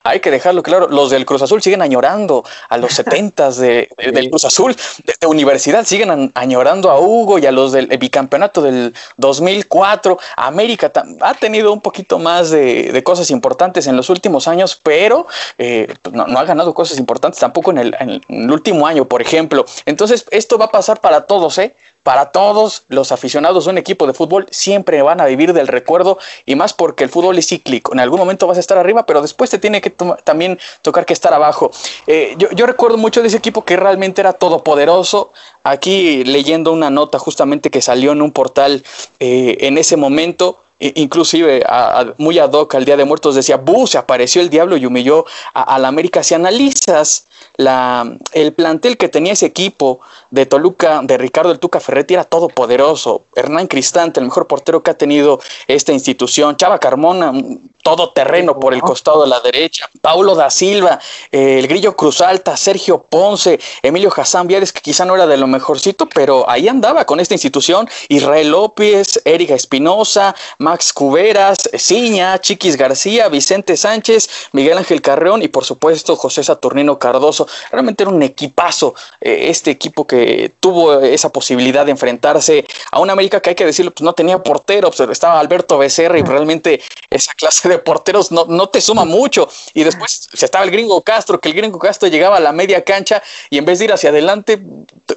[0.09, 4.12] Hay que dejarlo claro, los del Cruz Azul siguen añorando a los setentas de, de,
[4.12, 8.62] del Cruz Azul, de, de, Universidad siguen añorando a Hugo y a los del bicampeonato
[8.62, 10.19] del 2004.
[10.37, 15.27] América ha tenido un poquito más de, de cosas importantes en los últimos años, pero
[15.59, 19.21] eh, no, no, ha ganado cosas importantes tampoco en el, en el último año, por
[19.23, 19.64] ejemplo.
[19.85, 21.75] Entonces, esto va a pasar para todos, ¿eh?
[22.07, 26.21] Para todos los aficionados de un equipo de fútbol siempre van a vivir del recuerdo
[26.45, 27.92] y más porque el fútbol es cíclico.
[27.92, 31.12] En algún momento vas a estar arriba, pero después te tiene que también tocar que
[31.12, 31.73] estar abajo.
[32.07, 35.33] Eh, yo, recuerdo mucho de ese equipo que realmente era todopoderoso.
[35.64, 38.85] Aquí leyendo una nota justamente que salió en un portal
[39.19, 43.57] eh, en ese momento inclusive a, a, muy ad hoc al Día de Muertos decía,
[43.57, 43.87] ¡bu!
[43.87, 46.23] Se apareció el diablo y humilló a, la América.
[46.23, 51.81] Si analizas la, el plantel que tenía ese equipo de Toluca, de Ricardo el Tuca
[51.81, 53.27] Ferretti, era todopoderoso.
[53.35, 56.57] Hernán Cristante, el mejor portero que ha tenido esta institución.
[56.57, 57.33] Chava Carmona,
[57.87, 59.88] todo terreno por el costado de la derecha.
[60.01, 60.99] Paulo da Silva,
[61.31, 65.37] eh, el Grillo Cruz Alta, Sergio Ponce, Emilio Hassan Viales, que quizá no era de
[65.37, 67.88] lo mejorcito, pero ahí andaba con esta institución.
[68.09, 75.46] Israel López, Erika Espinosa, Max Cuberas, Ciña, Chiquis García, Vicente Sánchez, Miguel Ángel Carreón y
[75.46, 77.46] por supuesto José Saturnino Cardoso.
[77.70, 83.12] Realmente era un equipazo eh, este equipo que tuvo esa posibilidad de enfrentarse a una
[83.12, 86.83] América que hay que decirlo, pues no tenía portero, pues estaba Alberto Becerra y realmente
[87.11, 89.48] esa clase de porteros no, no te suma mucho.
[89.74, 92.84] Y después se estaba el gringo Castro, que el gringo Castro llegaba a la media
[92.84, 94.62] cancha y en vez de ir hacia adelante,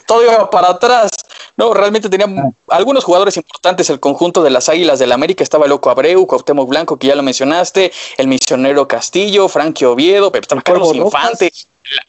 [0.06, 1.12] todo iba para atrás.
[1.58, 2.28] No, realmente tenía
[2.70, 5.44] algunos jugadores importantes el conjunto de las Águilas del América.
[5.44, 10.62] Estaba Loco Abreu, Cuauhtémoc Blanco, que ya lo mencionaste, el misionero Castillo, Frankie Oviedo, estaba
[10.62, 11.52] Carlos Infante.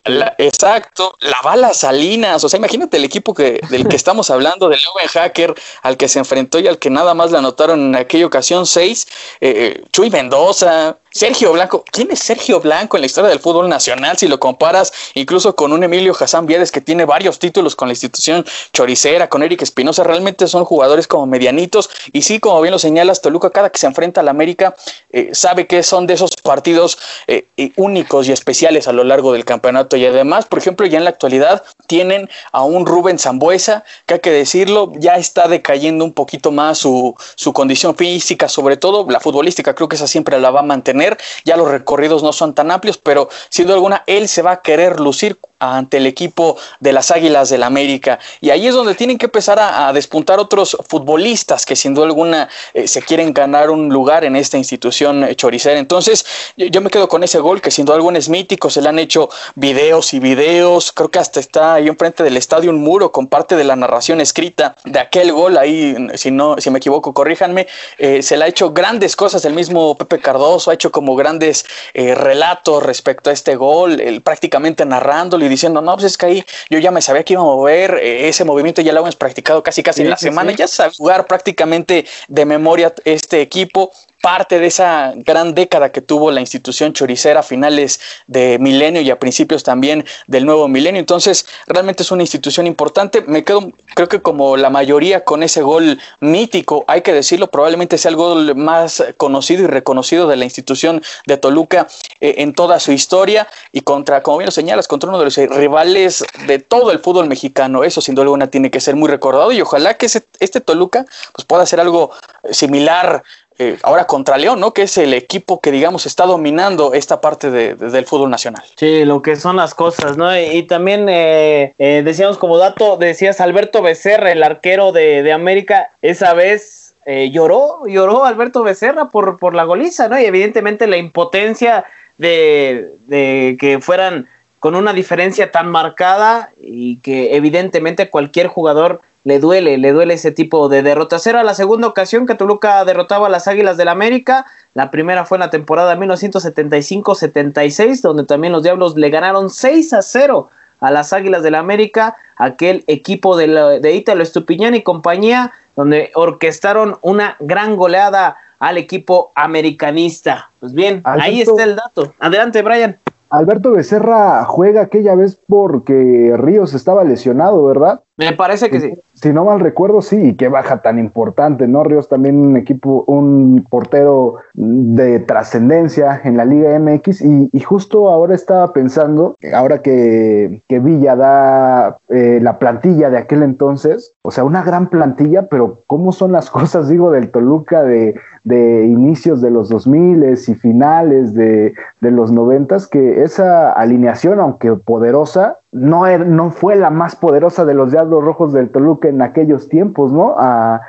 [0.04, 4.30] La, la, exacto, la bala Salinas, o sea, imagínate el equipo que, del que estamos
[4.30, 7.80] hablando, del joven hacker al que se enfrentó y al que nada más le anotaron
[7.80, 9.06] en aquella ocasión seis,
[9.40, 14.16] eh, Chuy Mendoza, Sergio Blanco, ¿quién es Sergio Blanco en la historia del fútbol nacional?
[14.16, 17.92] Si lo comparas incluso con un Emilio Hassan Viedes que tiene varios títulos con la
[17.92, 21.90] institución choricera, con Eric Espinosa, realmente son jugadores como medianitos.
[22.12, 24.76] Y sí, como bien lo señalas, Toluca, cada que se enfrenta a la América,
[25.10, 29.44] eh, sabe que son de esos partidos eh, únicos y especiales a lo largo del
[29.44, 29.69] campeonato.
[29.92, 34.20] Y además, por ejemplo, ya en la actualidad tienen a un Rubén Zambuesa, que hay
[34.20, 39.20] que decirlo, ya está decayendo un poquito más su, su condición física, sobre todo la
[39.20, 42.70] futbolística, creo que esa siempre la va a mantener ya los recorridos no son tan
[42.70, 46.92] amplios, pero sin duda alguna él se va a querer lucir ante el equipo de
[46.92, 48.18] las Águilas del América.
[48.40, 52.48] Y ahí es donde tienen que empezar a, despuntar otros futbolistas que sin duda alguna
[52.72, 55.78] eh, se quieren ganar un lugar en esta institución eh, choricera.
[55.78, 56.24] Entonces
[56.56, 58.98] yo, me quedo con ese gol que sin duda alguna es mítico, se le han
[58.98, 63.26] hecho videos y videos, creo que hasta está ahí enfrente del estadio un muro con
[63.26, 67.66] parte de la narración escrita de aquel gol, ahí si no, si me equivoco, corríjanme,
[67.98, 71.66] eh, se le ha hecho grandes cosas, el mismo Pepe Cardoso ha hecho como grandes
[71.92, 76.44] eh, relatos respecto a este gol, prácticamente narrándolo y diciendo, no, pues es que ahí
[76.68, 79.62] yo ya me sabía que iba a mover, eh, ese movimiento ya lo hemos practicado
[79.62, 80.58] casi casi sí, en la sí, semana, sí.
[80.58, 86.30] ya sabe jugar prácticamente de memoria este equipo parte de esa gran década que tuvo
[86.30, 90.98] la institución choricera a finales de milenio y a principios también del nuevo milenio.
[90.98, 93.22] Entonces, realmente es una institución importante.
[93.22, 97.96] Me quedo, creo que como la mayoría con ese gol mítico, hay que decirlo, probablemente
[97.96, 101.88] sea el gol más conocido y reconocido de la institución de Toluca
[102.20, 105.36] eh, en toda su historia y contra, como bien lo señalas, contra uno de los
[105.36, 107.84] rivales de todo el fútbol mexicano.
[107.84, 111.46] Eso sin duda alguna tiene que ser muy recordado y ojalá que este Toluca pues,
[111.46, 112.10] pueda hacer algo
[112.50, 113.22] similar
[113.62, 114.72] eh, ahora contra León, ¿no?
[114.72, 118.62] Que es el equipo que, digamos, está dominando esta parte del fútbol nacional.
[118.76, 120.34] Sí, lo que son las cosas, ¿no?
[120.34, 126.32] Y, también eh, eh, decíamos como dato, decías Alberto Becerra, el arquero de, América, esa
[126.32, 130.18] vez lloró, lloró Alberto Becerra por, por la goliza, ¿no?
[130.18, 131.84] Y evidentemente la impotencia
[132.16, 134.26] de, de que fueran
[134.58, 140.32] con una diferencia tan marcada y que evidentemente cualquier jugador le duele, le duele ese
[140.32, 141.26] tipo de derrotas.
[141.26, 144.46] Era la segunda ocasión que Toluca derrotaba a las Águilas del la América.
[144.74, 150.02] La primera fue en la temporada 1975-76, donde también los Diablos le ganaron 6 a
[150.02, 150.48] 0
[150.80, 155.52] a las Águilas del la América, aquel equipo de, la, de Ítalo Estupiñán y compañía,
[155.76, 160.50] donde orquestaron una gran goleada al equipo americanista.
[160.60, 162.14] Pues bien, ahí está el dato.
[162.18, 162.98] Adelante, Brian.
[163.30, 168.00] Alberto Becerra juega aquella vez porque Ríos estaba lesionado, ¿verdad?
[168.16, 168.98] Me parece que sí.
[169.14, 171.84] Si no mal recuerdo, sí, qué baja tan importante, ¿no?
[171.84, 178.34] Ríos también un equipo, un portero de trascendencia en la Liga MX y, justo ahora
[178.34, 184.44] estaba pensando, ahora que, que Villa da eh, la plantilla de aquel entonces, o sea,
[184.44, 189.50] una gran plantilla, pero ¿cómo son las cosas, digo, del Toluca de, de inicios de
[189.50, 196.26] los 2000 y finales de, de los 90 que esa alineación, aunque poderosa, no, er,
[196.26, 200.34] no fue la más poderosa de los Diablos Rojos del Toluca en aquellos tiempos, ¿no?
[200.38, 200.80] A,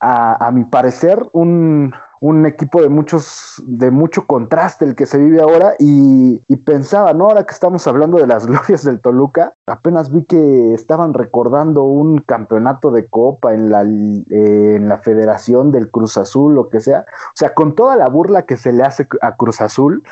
[0.00, 5.40] a, mi parecer, un, un, equipo de muchos, de mucho contraste el que se vive
[5.40, 7.26] ahora, y, y, pensaba, ¿no?
[7.26, 12.18] Ahora que estamos hablando de las glorias del Toluca, apenas vi que estaban recordando un
[12.18, 17.06] campeonato de copa en la, eh, en la Federación del Cruz Azul, lo que sea.
[17.10, 20.02] O sea, con toda la burla que se le hace a Cruz Azul,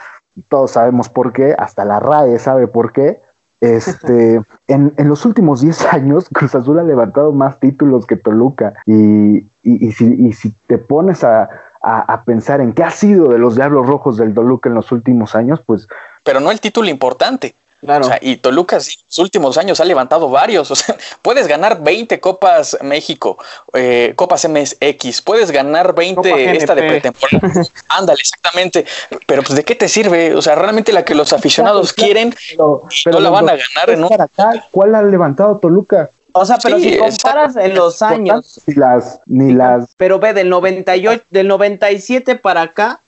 [0.48, 3.20] todos sabemos por qué, hasta la RAE sabe por qué
[3.60, 8.74] este, en, en, los últimos 10 años, Cruz Azul ha levantado más títulos que Toluca.
[8.86, 11.48] Y, y, si, y si, te pones a,
[11.86, 14.90] a, a, pensar en qué ha sido de los Diablos Rojos del Toluca en los
[14.90, 15.86] últimos años, pues...
[16.24, 17.54] Pero no el título importante.
[17.80, 18.06] Claro.
[18.06, 20.70] O sea, y Toluca en los últimos años ha levantado varios.
[20.76, 23.38] O sea, puedes ganar 20 Copas México,
[23.72, 27.62] eh, Copas MSX, puedes ganar 20 esta de pretemporada.
[27.88, 28.84] Ándale, exactamente.
[29.26, 30.34] Pero pues, ¿de qué te sirve?
[30.34, 33.90] O sea, realmente la que los aficionados quieren, pero, no la van a ganar.
[33.90, 36.10] en ¿Cuál ha levantado Toluca?
[36.38, 38.60] O sea, pero si comparas en los años.
[38.66, 39.94] Ni las, ni las.
[39.96, 43.00] Pero ve, del 98, del 97 para acá,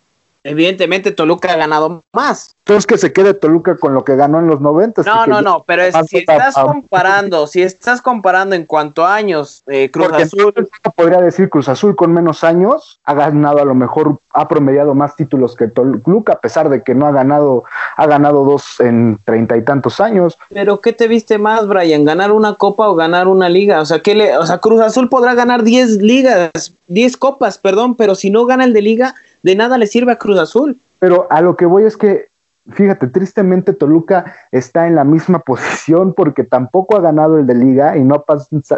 [0.49, 2.55] evidentemente Toluca ha ganado más.
[2.69, 5.03] Entonces que se quede Toluca con lo que ganó en los 90.
[5.03, 9.91] No, no, no, pero si estás comparando, si estás comparando en cuanto a años, eh,
[9.91, 10.53] Cruz Azul.
[10.95, 15.17] Podría decir Cruz Azul con menos años, ha ganado a lo mejor, ha promediado más
[15.17, 17.65] títulos que Toluca, a pesar de que no ha ganado,
[17.97, 20.37] ha ganado dos en treinta y tantos años.
[20.51, 22.05] Pero ¿qué te viste más, Brian?
[22.05, 23.81] ¿Ganar una copa o ganar una liga?
[23.81, 27.95] O sea, ¿qué le, o sea Cruz Azul podrá ganar 10 ligas, 10 copas, perdón,
[27.97, 30.81] pero si no gana el de liga, de nada le sirve a Cruz Azul.
[30.99, 32.29] Pero a lo que voy es que,
[32.71, 37.97] fíjate, tristemente Toluca está en la misma posición porque tampoco ha ganado el de liga
[37.97, 38.25] y no,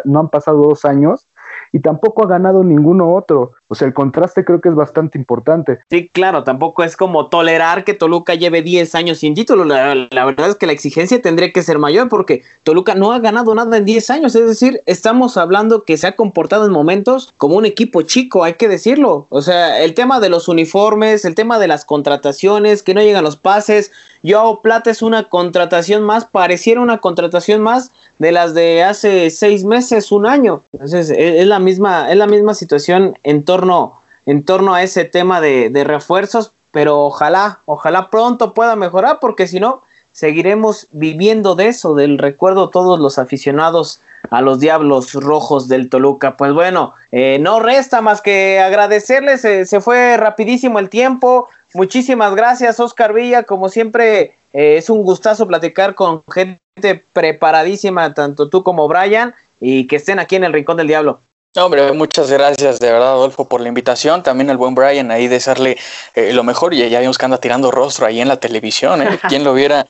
[0.05, 1.27] no han pasado dos años
[1.71, 3.53] y tampoco ha ganado ninguno otro.
[3.67, 5.79] O sea, el contraste creo que es bastante importante.
[5.89, 9.63] Sí, claro, tampoco es como tolerar que Toluca lleve 10 años sin título.
[9.63, 13.55] La, verdad es que la exigencia tendría que ser mayor porque Toluca no ha ganado
[13.55, 14.35] nada en 10 años.
[14.35, 18.55] Es decir, estamos hablando que se ha comportado en momentos como un equipo chico, hay
[18.55, 19.27] que decirlo.
[19.29, 23.23] O sea, el tema de los uniformes, el tema de las contrataciones, que no llegan
[23.23, 23.91] los pases.
[24.23, 29.63] Yo Plata es una contratación más, pareciera una contratación más de las de hace seis
[29.63, 30.63] meses, un año.
[30.73, 35.41] Entonces, es, la misma, es la misma situación en torno en torno a ese tema
[35.41, 41.95] de, refuerzos, pero ojalá, ojalá pronto pueda mejorar, porque si no, seguiremos viviendo de eso,
[41.95, 46.37] del recuerdo todos los aficionados a los Diablos Rojos del Toluca.
[46.37, 51.47] Pues bueno, eh, no resta más que agradecerles, se fue rapidísimo el tiempo.
[51.73, 53.43] Muchísimas gracias, Oscar Villa.
[53.43, 59.87] Como siempre, eh, es un gustazo platicar con gente preparadísima, tanto tú como Brian, y
[59.87, 61.21] que estén aquí en el Rincón del Diablo.
[61.55, 64.23] hombre, muchas gracias de verdad, Adolfo, por la invitación.
[64.23, 65.77] También al buen Brian ahí desearle
[66.15, 66.73] eh, lo mejor.
[66.73, 69.01] Y ya vimos que anda tirando rostro ahí en la televisión.
[69.01, 69.19] ¿eh?
[69.29, 69.87] ¿Quién lo viera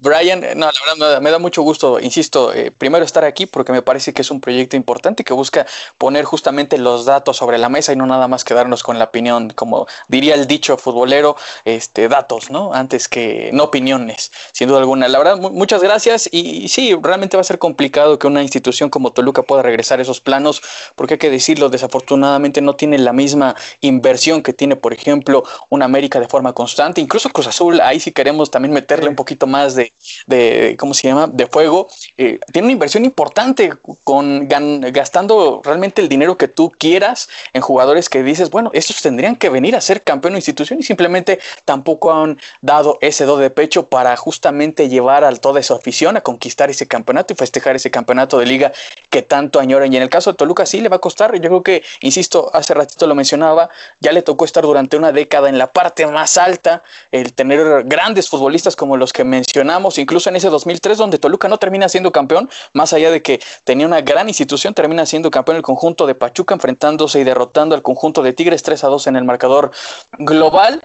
[0.00, 3.80] Brian, no, la verdad me da, mucho gusto, insisto, eh, primero estar aquí porque me
[3.80, 7.92] parece que es un proyecto importante que busca poner justamente los datos sobre la mesa
[7.92, 12.50] y no nada más quedarnos con la opinión, como diría el dicho futbolero, este, datos,
[12.50, 12.74] ¿no?
[12.74, 15.08] Antes que no opiniones, sin duda alguna.
[15.08, 19.12] La verdad, muchas gracias y, sí, realmente va a ser complicado que una institución como
[19.12, 20.60] Toluca pueda regresar a esos planos
[20.94, 25.86] porque hay que decirlo, desafortunadamente no tiene la misma inversión que tiene, por ejemplo, una
[25.86, 29.74] América de forma constante, incluso Cruz Azul, ahí sí queremos también meterle un poquito más
[29.74, 29.92] de,
[30.26, 33.72] de ¿cómo se llama?, de fuego, eh, tiene una inversión importante
[34.04, 39.36] con gastando realmente el dinero que tú quieras en jugadores que dices, bueno, estos tendrían
[39.36, 43.50] que venir a ser campeón de institución y simplemente tampoco han dado ese do de
[43.50, 47.90] pecho para justamente llevar a toda esa afición a conquistar ese campeonato y festejar ese
[47.90, 48.72] campeonato de liga
[49.16, 49.90] que tanto añoran.
[49.90, 52.50] Y en el caso de Toluca sí le va a costar, yo creo que, insisto,
[52.52, 56.36] hace ratito lo mencionaba, ya le tocó estar durante una década en la parte más
[56.36, 61.48] alta, el tener grandes futbolistas como los que mencionamos, incluso en ese 2003 donde Toluca
[61.48, 65.56] no termina siendo campeón, más allá de que tenía una gran institución, termina siendo campeón
[65.56, 69.16] el conjunto de Pachuca enfrentándose y derrotando al conjunto de Tigres 3 a 2 en
[69.16, 69.70] el marcador
[70.18, 70.82] global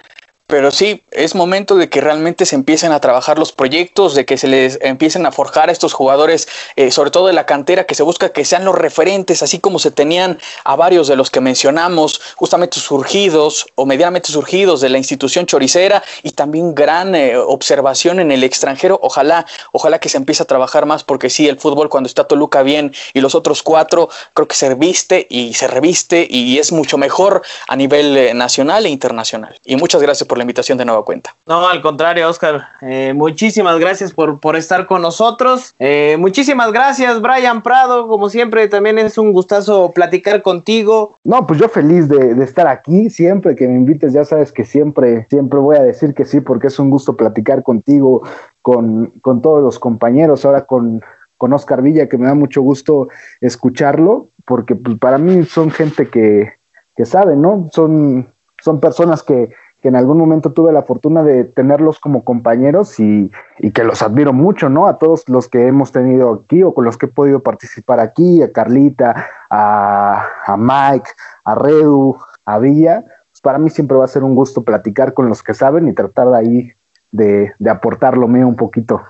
[0.51, 4.37] pero sí, es momento de que realmente se empiecen a trabajar los proyectos, de que
[4.37, 7.95] se les empiecen a forjar a estos jugadores, eh, sobre todo de la cantera, que
[7.95, 11.39] se busca que sean los referentes, así como se tenían a varios de los que
[11.39, 18.19] mencionamos, justamente surgidos o medianamente surgidos de la institución choricera y también gran eh, observación
[18.19, 18.99] en el extranjero.
[19.01, 22.61] Ojalá, ojalá que se empiece a trabajar más, porque sí, el fútbol cuando está Toluca
[22.61, 26.97] bien y los otros cuatro, creo que se viste y se reviste y es mucho
[26.97, 29.57] mejor a nivel eh, nacional e internacional.
[29.63, 31.35] Y muchas gracias por invitación de nueva cuenta.
[31.45, 32.63] No, al contrario, Oscar.
[32.81, 35.73] Eh, muchísimas gracias por, por estar con nosotros.
[35.79, 38.07] Eh, muchísimas gracias, Brian Prado.
[38.07, 41.17] Como siempre, también es un gustazo platicar contigo.
[41.23, 43.09] No, pues yo feliz de, de estar aquí.
[43.09, 46.67] Siempre que me invites, ya sabes que siempre, siempre voy a decir que sí, porque
[46.67, 48.23] es un gusto platicar contigo,
[48.61, 51.01] con, con todos los compañeros, ahora con,
[51.37, 53.07] con Oscar Villa, que me da mucho gusto
[53.39, 56.53] escucharlo, porque pues, para mí son gente que,
[56.95, 57.69] que sabe, ¿no?
[57.71, 58.31] Son,
[58.61, 63.31] son personas que, que en algún momento tuve la fortuna de tenerlos como compañeros y,
[63.73, 64.87] que los admiro mucho, ¿no?
[64.87, 68.43] A todos los que hemos tenido aquí o con los que he podido participar aquí,
[68.43, 71.09] a Carlita, a, Mike,
[71.43, 72.15] a Redu,
[72.45, 73.03] a Villa.
[73.31, 75.93] Pues para mí siempre va a ser un gusto platicar con los que saben y
[75.93, 76.71] tratar de ahí
[77.11, 79.01] de, de aportar lo mío un poquito.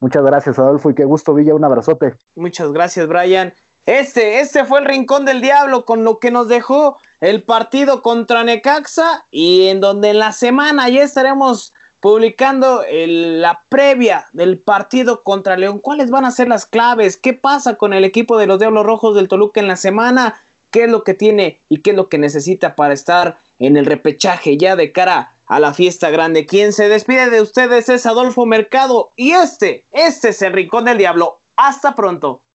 [0.00, 1.54] Muchas gracias, Adolfo, y qué gusto, Villa.
[1.54, 2.16] Un abrazote.
[2.36, 3.54] Muchas gracias, Brian.
[3.88, 8.44] Este, este fue el Rincón del Diablo con lo que nos dejó el partido contra
[8.44, 15.56] Necaxa y en donde en la semana ya estaremos publicando la previa del partido contra
[15.56, 15.78] León.
[15.78, 17.16] ¿Cuáles van a ser las claves?
[17.16, 20.38] ¿Qué pasa con el equipo de los Diablos Rojos del Toluca en la semana?
[20.70, 23.86] ¿Qué es lo que tiene y qué es lo que necesita para estar en el
[23.86, 26.44] repechaje ya de cara a la fiesta grande?
[26.44, 30.98] Quien se despide de ustedes es Adolfo Mercado y este, este es el Rincón del
[30.98, 31.40] Diablo.
[31.56, 32.42] Hasta pronto.